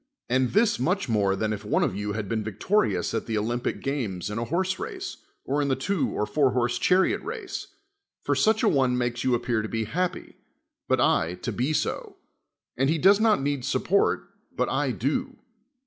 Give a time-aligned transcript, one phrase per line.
[0.27, 3.83] and this much more than if one of you had been victorious at the Olympic
[3.83, 7.67] games in a horse rai^e, or in the two or four horsed chariot race:
[8.23, 10.37] for such a one makes you appear to be happy,
[10.87, 12.15] but L to be so:
[12.75, 14.23] and he does not need support,
[14.55, 15.37] but I do.